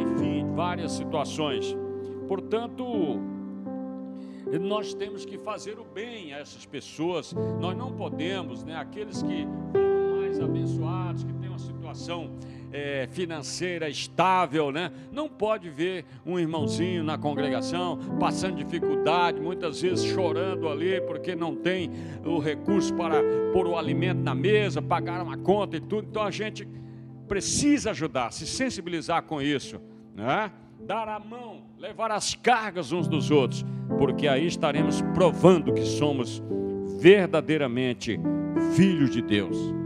enfim, 0.00 0.46
várias 0.54 0.92
situações. 0.92 1.76
Portanto, 2.26 2.84
nós 4.60 4.94
temos 4.94 5.26
que 5.26 5.36
fazer 5.36 5.78
o 5.78 5.84
bem 5.84 6.32
a 6.32 6.38
essas 6.38 6.64
pessoas. 6.64 7.34
Nós 7.60 7.76
não 7.76 7.92
podemos, 7.92 8.64
né, 8.64 8.76
aqueles 8.76 9.22
que 9.22 9.46
foram 9.72 10.20
mais 10.20 10.40
abençoados, 10.40 11.24
que 11.24 11.32
situação 11.88 12.30
é, 12.70 13.08
financeira 13.10 13.88
estável, 13.88 14.70
né? 14.70 14.92
Não 15.10 15.28
pode 15.28 15.70
ver 15.70 16.04
um 16.26 16.38
irmãozinho 16.38 17.02
na 17.02 17.16
congregação 17.16 17.98
passando 18.20 18.56
dificuldade, 18.56 19.40
muitas 19.40 19.80
vezes 19.80 20.04
chorando 20.04 20.68
ali 20.68 21.00
porque 21.00 21.34
não 21.34 21.54
tem 21.54 21.90
o 22.24 22.38
recurso 22.38 22.92
para 22.94 23.22
pôr 23.52 23.66
o 23.66 23.78
alimento 23.78 24.20
na 24.20 24.34
mesa, 24.34 24.82
pagar 24.82 25.22
uma 25.22 25.38
conta 25.38 25.76
e 25.76 25.80
tudo. 25.80 26.08
Então 26.10 26.22
a 26.22 26.30
gente 26.30 26.68
precisa 27.26 27.90
ajudar, 27.90 28.32
se 28.32 28.46
sensibilizar 28.46 29.22
com 29.22 29.40
isso, 29.40 29.80
né? 30.14 30.52
Dar 30.80 31.08
a 31.08 31.18
mão, 31.18 31.64
levar 31.78 32.10
as 32.10 32.34
cargas 32.34 32.92
uns 32.92 33.08
dos 33.08 33.30
outros 33.30 33.64
porque 33.98 34.28
aí 34.28 34.46
estaremos 34.46 35.00
provando 35.14 35.72
que 35.72 35.84
somos 35.84 36.42
verdadeiramente 37.00 38.20
filhos 38.74 39.10
de 39.10 39.22
Deus. 39.22 39.77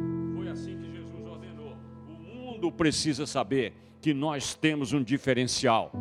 Precisa 2.73 3.27
saber 3.27 3.75
que 4.01 4.13
nós 4.13 4.55
temos 4.55 4.93
um 4.93 5.03
diferencial, 5.03 5.93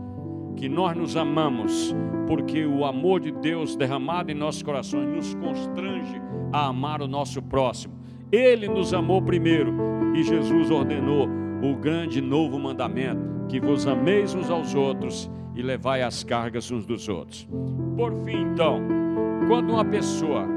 que 0.56 0.68
nós 0.68 0.98
nos 0.98 1.16
amamos, 1.16 1.96
porque 2.28 2.66
o 2.66 2.84
amor 2.86 3.20
de 3.20 3.32
Deus 3.32 3.76
derramado 3.76 4.32
em 4.32 4.36
nossos 4.36 4.64
corações 4.64 5.08
nos 5.08 5.34
constrange 5.36 6.22
a 6.52 6.68
amar 6.68 7.02
o 7.02 7.08
nosso 7.08 7.42
próximo. 7.42 7.94
Ele 8.32 8.68
nos 8.68 8.94
amou 8.94 9.22
primeiro 9.22 9.74
e 10.16 10.24
Jesus 10.24 10.72
ordenou 10.72 11.28
o 11.62 11.76
grande 11.76 12.22
novo 12.22 12.58
mandamento: 12.58 13.46
que 13.48 13.60
vos 13.60 13.86
ameis 13.86 14.34
uns 14.34 14.50
aos 14.50 14.74
outros 14.74 15.30
e 15.56 15.62
levai 15.62 16.02
as 16.02 16.24
cargas 16.24 16.72
uns 16.72 16.86
dos 16.86 17.08
outros. 17.10 17.48
Por 17.96 18.14
fim, 18.24 18.42
então, 18.42 18.82
quando 19.48 19.72
uma 19.72 19.86
pessoa 19.86 20.48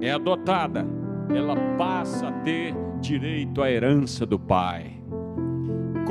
é 0.00 0.10
adotada, 0.10 0.86
ela 1.34 1.56
passa 1.76 2.28
a 2.28 2.32
ter 2.32 2.74
direito 3.00 3.62
à 3.62 3.70
herança 3.70 4.26
do 4.26 4.38
pai. 4.38 5.02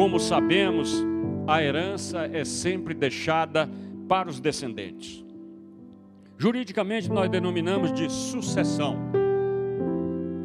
Como 0.02 0.20
sabemos, 0.20 1.06
a 1.46 1.62
herança 1.62 2.26
é 2.34 2.44
sempre 2.44 2.96
deixada 2.96 3.70
para 4.10 4.28
os 4.28 4.40
descendentes. 4.40 5.24
Juridicamente, 6.40 7.08
nós 7.08 7.30
denominamos 7.30 7.94
de 7.94 8.12
sucessão 8.12 8.98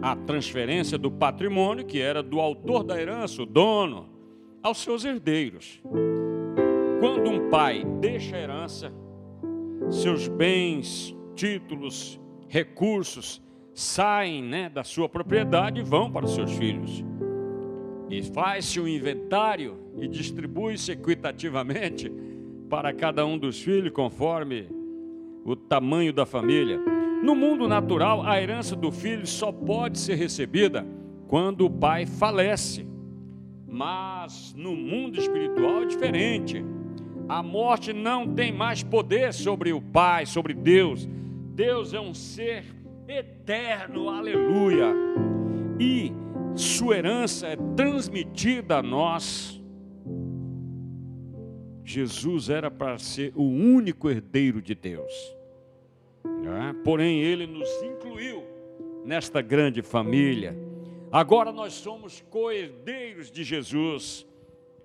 a 0.03 0.15
transferência 0.15 0.99
do 0.99 1.11
patrimônio, 1.11 1.87
que 1.87 1.99
era 1.99 2.23
do 2.23 2.39
autor 2.39 2.85
da 2.85 3.01
herança, 3.01 3.45
o 3.45 3.47
dono, 3.47 4.11
aos 4.63 4.77
seus 4.77 5.07
herdeiros. 5.07 5.81
Quando 7.01 7.31
um 7.31 7.49
pai 7.49 7.83
deixa 7.99 8.37
a 8.37 8.41
herança, 8.41 8.93
seus 9.89 10.29
bens, 10.29 11.17
títulos, 11.35 12.21
recursos 12.47 13.41
saem 13.73 14.43
né, 14.43 14.69
da 14.69 14.85
sua 14.85 15.09
propriedade 15.09 15.81
e 15.81 15.83
vão 15.83 16.13
para 16.13 16.27
os 16.27 16.35
seus 16.35 16.53
filhos. 16.53 17.03
E 18.09 18.23
faz-se 18.23 18.81
um 18.81 18.87
inventário 18.87 19.77
e 19.99 20.07
distribui-se 20.07 20.93
equitativamente 20.93 22.11
para 22.69 22.93
cada 22.93 23.25
um 23.27 23.39
dos 23.39 23.61
filhos, 23.61 23.93
conforme 23.93 24.69
o 25.45 25.55
tamanho 25.57 26.13
da 26.13 26.27
família. 26.27 26.81
No 27.23 27.35
mundo 27.35 27.67
natural, 27.67 28.23
a 28.23 28.41
herança 28.41 28.77
do 28.77 28.93
filho 28.93 29.27
só 29.27 29.51
pode 29.51 29.99
ser 29.99 30.15
recebida 30.17 30.87
quando 31.29 31.65
o 31.65 31.71
pai 31.71 32.07
falece. 32.07 32.87
Mas 33.67 34.55
no 34.57 34.75
mundo 34.75 35.19
espiritual 35.19 35.83
é 35.83 35.87
diferente. 35.87 36.65
A 37.29 37.43
morte 37.43 37.93
não 37.93 38.35
tem 38.35 38.53
mais 38.53 38.83
poder 38.83 39.33
sobre 39.33 39.73
o 39.73 39.81
pai, 39.81 40.27
sobre 40.27 40.55
Deus. 40.55 41.09
Deus 41.55 41.93
é 41.93 42.01
um 42.01 42.15
ser 42.15 42.65
eterno, 43.09 44.09
aleluia. 44.09 44.95
E 45.81 46.13
sua 46.57 46.97
herança 46.97 47.49
é 47.49 47.57
transmitida 47.77 48.79
a 48.79 48.83
nós. 48.83 49.63
Jesus 51.85 52.49
era 52.49 52.71
para 52.71 52.99
ser 52.99 53.33
o 53.37 53.45
único 53.45 54.11
herdeiro 54.11 54.61
de 54.61 54.75
Deus. 54.75 55.13
Né? 56.25 56.75
Porém, 56.85 57.21
ele 57.21 57.47
nos 57.47 57.71
incluiu 57.83 58.43
nesta 59.05 59.41
grande 59.41 59.83
família. 59.83 60.57
Agora 61.13 61.53
nós 61.53 61.75
somos 61.75 62.25
co-herdeiros 62.31 63.31
de 63.31 63.45
Jesus. 63.45 64.27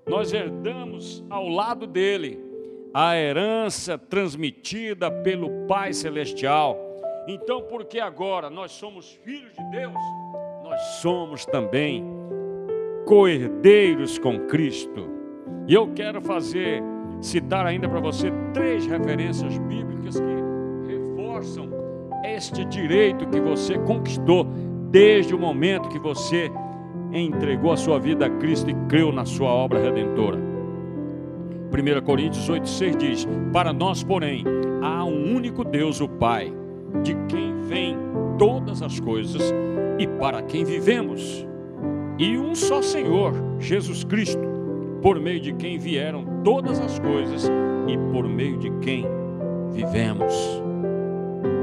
Nós 0.08 0.34
herdamos 0.34 1.24
ao 1.30 1.48
lado 1.48 1.88
dele 1.88 2.38
a 2.94 3.18
herança 3.18 3.98
transmitida 3.98 5.10
pelo 5.10 5.66
Pai 5.66 5.94
Celestial 5.94 6.92
então, 7.28 7.62
porque 7.62 8.00
agora 8.00 8.50
nós 8.50 8.72
somos 8.72 9.12
filhos 9.24 9.54
de 9.54 9.63
Deus, 9.72 9.94
nós 10.72 10.82
somos 11.01 11.46
também 11.46 12.01
co-herdeiros 13.06 14.18
com 14.18 14.40
Cristo. 14.48 15.06
E 15.68 15.74
eu 15.74 15.90
quero 15.94 16.22
fazer, 16.22 16.82
citar 17.19 17.65
ainda 17.65 17.89
para 17.89 18.00
você 18.00 18.32
três 18.54 18.86
referências 18.86 19.58
bíblicas 19.58 20.17
que 20.17 20.93
reforçam 20.93 21.69
este 22.24 22.63
direito 22.63 23.28
que 23.28 23.41
você 23.41 23.78
conquistou 23.80 24.45
desde 24.89 25.36
o 25.36 25.39
momento 25.39 25.89
que 25.89 26.00
você 26.00 26.50
entregou 27.12 27.74
a 27.74 27.78
sua 27.78 28.00
vida 28.00 28.28
a 28.28 28.30
Cristo 28.30 28.69
e 28.69 28.76
creu 28.88 29.12
na 29.12 29.26
sua 29.26 29.50
obra 29.50 29.78
redentora. 29.78 30.38
1 30.38 32.06
Coríntios 32.06 32.50
8,6 32.50 32.95
diz: 32.95 33.28
Para 33.52 33.74
nós, 33.74 34.06
porém, 34.06 34.45
há 34.82 35.04
um 35.04 35.36
único 35.36 35.65
Deus, 35.65 36.00
o 36.00 36.08
Pai 36.08 36.54
de 37.04 37.13
quem 37.28 37.60
vêm 37.60 38.11
todas 38.41 38.82
as 38.82 38.99
coisas 38.99 39.54
e 39.99 40.08
para 40.08 40.41
quem 40.41 40.65
vivemos, 40.65 41.45
e 42.17 42.39
um 42.39 42.56
só 42.56 42.82
Senhor, 42.82 43.34
Jesus 43.60 44.04
Cristo, 44.04 44.41
por 44.99 45.19
meio 45.19 45.39
de 45.39 45.54
quem 45.54 45.77
vieram 45.77 46.25
todas 46.43 46.80
as 46.80 46.97
coisas 46.97 47.47
e 47.88 47.95
por 48.12 48.27
meio 48.27 48.58
de 48.58 48.71
quem 48.80 49.06
vivemos. 49.71 50.34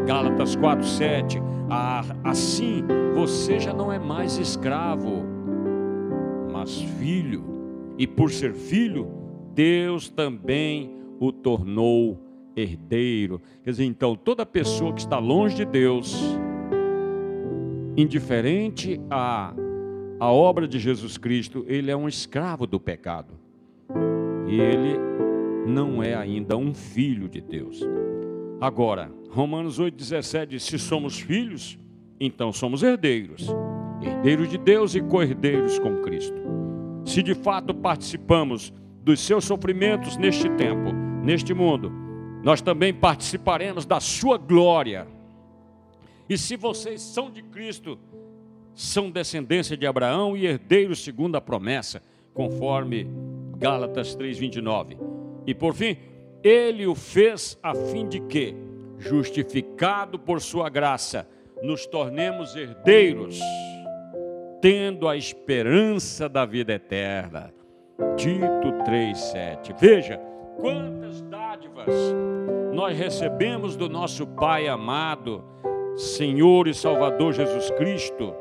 Gálatas 0.07 0.55
4:7 0.55 1.43
ah, 1.69 2.05
Assim 2.23 2.85
você 3.13 3.59
já 3.59 3.75
não 3.75 3.93
é 3.93 3.99
mais 3.99 4.39
escravo, 4.39 5.25
mas 6.53 6.81
filho, 7.01 7.43
e 7.99 8.07
por 8.07 8.31
ser 8.31 8.55
filho, 8.55 9.09
Deus 9.53 10.09
também 10.09 10.93
o 11.19 11.33
tornou 11.33 12.21
herdeiro. 12.57 13.41
Quer 13.65 13.71
dizer, 13.71 13.85
então, 13.85 14.15
toda 14.15 14.47
pessoa 14.47 14.93
que 14.93 15.01
está 15.01 15.19
longe 15.19 15.57
de 15.57 15.65
Deus, 15.65 16.38
indiferente 17.99 19.01
à, 19.11 19.53
à 20.21 20.33
obra 20.33 20.69
de 20.69 20.79
Jesus 20.79 21.19
Cristo, 21.19 21.65
ele 21.67 21.91
é 21.91 21.97
um 21.97 22.07
escravo 22.07 22.65
do 22.65 22.79
pecado. 22.79 23.35
E 24.47 24.61
ele 24.61 24.97
não 25.67 26.01
é 26.01 26.15
ainda 26.15 26.57
um 26.57 26.73
filho 26.73 27.29
de 27.29 27.41
Deus. 27.41 27.83
Agora, 28.61 29.11
Romanos 29.31 29.81
8,17 29.81 30.47
diz: 30.47 30.63
se 30.63 30.79
somos 30.79 31.19
filhos, 31.19 31.77
então 32.21 32.53
somos 32.53 32.85
herdeiros, 32.85 33.49
herdeiros 34.01 34.49
de 34.49 34.59
Deus 34.59 34.95
e 34.95 35.01
co-herdeiros 35.01 35.81
com 35.81 35.97
Cristo. 35.97 36.41
Se 37.05 37.21
de 37.21 37.35
fato 37.35 37.75
participamos 37.75 38.73
dos 39.03 39.19
seus 39.21 39.45
sofrimentos 39.45 40.17
neste 40.17 40.49
tempo, 40.51 40.93
neste 41.25 41.53
mundo, 41.53 41.93
nós 42.45 42.63
também 42.63 42.95
participaremos 42.95 43.85
da 43.85 43.99
sua 43.99 44.39
glória. 44.39 45.18
E 46.29 46.37
se 46.37 46.57
vocês 46.57 47.01
são 47.01 47.31
de 47.31 47.43
Cristo, 47.43 47.99
são 48.75 49.11
descendência 49.11 49.77
de 49.77 49.87
Abraão 49.87 50.37
e 50.37 50.47
herdeiros 50.47 51.03
segundo 51.03 51.37
a 51.37 51.41
promessa, 51.41 52.03
conforme 52.35 53.09
Gálatas 53.57 54.15
3:29. 54.15 54.97
E 55.47 55.55
por 55.55 55.75
fim, 55.75 55.97
ele 56.43 56.87
o 56.87 56.95
fez 56.95 57.59
a 57.63 57.75
fim 57.75 58.07
de 58.07 58.21
que, 58.21 58.55
justificado 58.99 60.19
por 60.19 60.41
sua 60.41 60.69
graça, 60.69 61.29
nos 61.63 61.87
tornemos 61.87 62.55
herdeiros, 62.55 63.41
tendo 64.61 65.09
a 65.09 65.17
esperança 65.17 66.29
da 66.29 66.45
vida 66.45 66.75
eterna. 66.75 67.53
Tito 68.17 68.73
3:7. 68.85 69.75
Veja, 69.79 70.21
quantas 70.61 71.21
dádivas 71.23 71.89
nós 72.73 72.97
recebemos 72.97 73.75
do 73.75 73.89
nosso 73.89 74.27
Pai 74.27 74.69
amado, 74.69 75.45
Senhor 75.99 76.69
e 76.69 76.75
Salvador 76.75 77.33
Jesus 77.33 77.73
Cristo. 77.73 78.33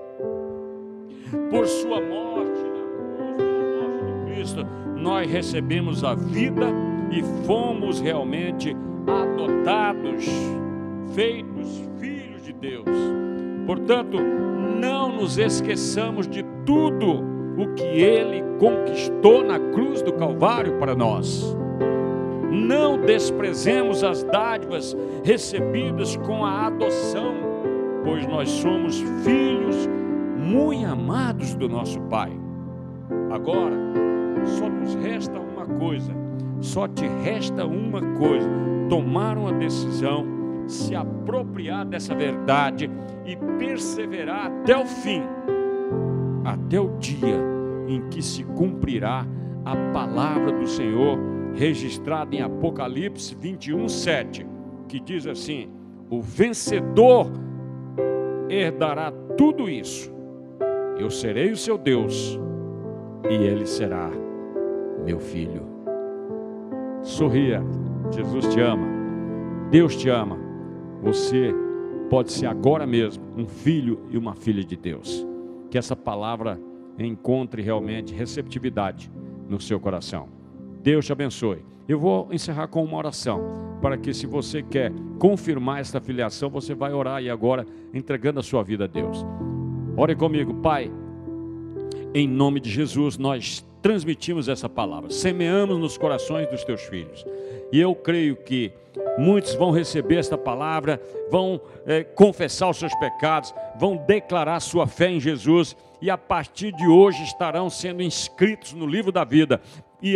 Por 1.50 1.66
Sua 1.66 2.00
morte 2.00 2.52
na 2.52 2.84
cruz, 2.86 3.34
pela 3.36 3.74
morte 3.82 4.06
de 4.06 4.32
Cristo, 4.32 4.68
nós 4.96 5.32
recebemos 5.32 6.04
a 6.04 6.14
vida 6.14 6.68
e 7.10 7.24
fomos 7.48 8.00
realmente 8.00 8.78
adotados, 9.08 10.24
feitos 11.16 11.84
filhos 12.00 12.44
de 12.44 12.54
Deus. 12.54 12.86
Portanto, 13.66 14.20
não 14.80 15.12
nos 15.12 15.40
esqueçamos 15.40 16.28
de 16.28 16.44
tudo 16.64 17.24
o 17.58 17.74
que 17.74 17.84
Ele 17.84 18.44
conquistou 18.60 19.44
na 19.44 19.60
cruz 19.60 20.04
do 20.04 20.14
Calvário 20.14 20.78
para 20.78 20.94
nós. 20.94 21.58
Não 22.52 23.02
desprezemos 23.02 24.04
as 24.04 24.24
dádivas 24.24 24.96
recebidas 25.24 26.16
com 26.18 26.46
a 26.46 26.68
adoção, 26.68 27.47
pois 28.08 28.26
nós 28.26 28.50
somos 28.50 29.02
filhos 29.26 29.86
muito 30.38 30.86
amados 30.86 31.54
do 31.56 31.68
nosso 31.68 32.00
Pai. 32.04 32.32
Agora, 33.30 33.76
só 34.46 34.70
nos 34.70 34.96
resta 34.96 35.38
uma 35.38 35.66
coisa, 35.66 36.14
só 36.62 36.88
te 36.88 37.06
resta 37.06 37.66
uma 37.66 38.02
coisa: 38.18 38.50
tomar 38.90 39.38
uma 39.38 39.52
decisão, 39.52 40.26
se 40.68 40.96
apropriar 40.96 41.86
dessa 41.86 42.16
verdade 42.16 42.90
e 43.26 43.36
perseverar 43.60 44.46
até 44.46 44.78
o 44.78 44.86
fim, 44.86 45.24
até 46.46 46.80
o 46.80 46.98
dia 47.00 47.44
em 47.90 48.08
que 48.08 48.22
se 48.22 48.42
cumprirá 48.46 49.28
a 49.66 49.76
palavra 49.92 50.54
do 50.54 50.66
Senhor 50.66 51.20
registrada 51.54 52.34
em 52.34 52.42
Apocalipse 52.42 53.36
21, 53.36 53.90
7, 53.90 54.48
que 54.88 54.98
diz 54.98 55.28
assim: 55.28 55.70
O 56.10 56.22
vencedor 56.22 57.47
herdará 58.50 59.12
tudo 59.38 59.70
isso. 59.70 60.14
Eu 60.98 61.10
serei 61.10 61.52
o 61.52 61.58
seu 61.58 61.78
Deus, 61.78 62.40
e 63.30 63.34
ele 63.34 63.66
será 63.66 64.10
meu 65.06 65.20
filho. 65.20 65.64
Sorria, 67.04 67.62
Jesus 68.12 68.48
te 68.54 68.60
ama, 68.60 68.88
Deus 69.70 69.96
te 69.96 70.10
ama. 70.10 70.38
Você 71.04 71.54
pode 72.10 72.32
ser 72.32 72.48
agora 72.48 72.88
mesmo 72.88 73.24
um 73.38 73.48
filho 73.48 74.00
e 74.10 74.18
uma 74.18 74.34
filha 74.34 74.64
de 74.64 74.76
Deus. 74.76 75.26
Que 75.70 75.78
essa 75.78 75.96
palavra 75.96 76.60
encontre 76.98 77.62
realmente 77.62 78.14
receptividade 78.14 79.12
no 79.48 79.60
seu 79.60 79.80
coração. 79.80 80.37
Deus 80.88 81.06
te 81.06 81.12
abençoe. 81.12 81.66
Eu 81.86 82.00
vou 82.00 82.30
encerrar 82.32 82.70
com 82.70 82.82
uma 82.82 82.96
oração, 82.96 83.42
para 83.82 83.98
que 83.98 84.14
se 84.14 84.26
você 84.26 84.64
quer 84.64 84.90
confirmar 85.20 85.82
esta 85.82 86.00
filiação, 86.00 86.50
você 86.50 86.74
vai 86.74 86.94
orar 86.94 87.22
e 87.22 87.30
agora 87.30 87.66
entregando 87.94 88.40
a 88.40 88.44
sua 88.44 88.64
vida 88.64 88.86
a 88.86 88.88
Deus. 88.88 89.18
Ore 89.98 90.16
comigo, 90.16 90.54
Pai. 90.62 90.90
Em 92.14 92.26
nome 92.26 92.62
de 92.62 92.70
Jesus, 92.70 93.18
nós 93.18 93.68
transmitimos 93.82 94.48
essa 94.48 94.70
palavra, 94.70 95.10
semeamos 95.10 95.78
nos 95.78 95.98
corações 95.98 96.50
dos 96.50 96.64
teus 96.64 96.84
filhos. 96.84 97.26
E 97.70 97.82
eu 97.82 97.94
creio 97.94 98.38
que 98.38 98.72
muitos 99.18 99.54
vão 99.56 99.72
receber 99.72 100.18
esta 100.18 100.38
palavra, 100.38 101.02
vão 101.30 101.60
é, 101.86 102.04
confessar 102.04 102.70
os 102.70 102.78
seus 102.78 102.94
pecados, 102.96 103.54
vão 103.78 103.98
declarar 103.98 104.60
sua 104.60 104.88
fé 104.88 105.10
em 105.10 105.20
Jesus 105.20 105.76
e 106.02 106.10
a 106.10 106.18
partir 106.18 106.72
de 106.74 106.88
hoje 106.88 107.24
estarão 107.24 107.70
sendo 107.70 108.04
inscritos 108.04 108.74
no 108.74 108.86
livro 108.86 109.12
da 109.12 109.24
vida 109.24 109.62
e 110.02 110.16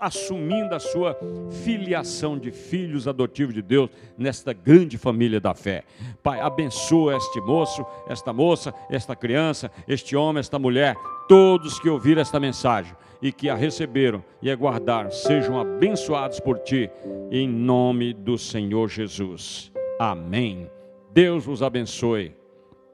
assumindo 0.00 0.74
a 0.74 0.78
sua 0.78 1.18
filiação 1.64 2.38
de 2.38 2.50
filhos 2.50 3.08
adotivos 3.08 3.54
de 3.54 3.62
Deus 3.62 3.90
nesta 4.18 4.52
grande 4.52 4.98
família 4.98 5.40
da 5.40 5.54
fé. 5.54 5.84
Pai, 6.22 6.40
abençoa 6.40 7.16
este 7.16 7.40
moço, 7.40 7.86
esta 8.06 8.32
moça, 8.32 8.74
esta 8.90 9.16
criança, 9.16 9.70
este 9.86 10.14
homem, 10.14 10.40
esta 10.40 10.58
mulher, 10.58 10.94
todos 11.26 11.80
que 11.80 11.88
ouviram 11.88 12.20
esta 12.20 12.38
mensagem 12.38 12.94
e 13.20 13.32
que 13.32 13.48
a 13.48 13.54
receberam 13.54 14.22
e 14.42 14.50
aguardaram, 14.50 15.10
sejam 15.10 15.58
abençoados 15.58 16.38
por 16.38 16.58
ti, 16.58 16.90
em 17.30 17.48
nome 17.48 17.97
do 18.14 18.38
Senhor 18.38 18.88
Jesus. 18.88 19.72
Amém. 19.98 20.70
Deus 21.12 21.46
os 21.46 21.62
abençoe, 21.62 22.34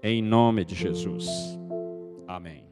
em 0.02 0.22
nome 0.22 0.64
de 0.64 0.74
Jesus. 0.74 1.28
Amém. 2.26 2.63